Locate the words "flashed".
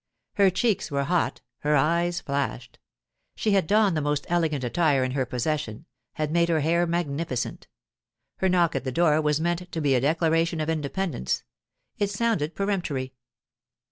2.21-2.79